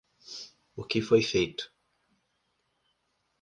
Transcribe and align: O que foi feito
O 0.75 0.83
que 0.83 0.99
foi 0.99 1.21
feito 1.21 1.71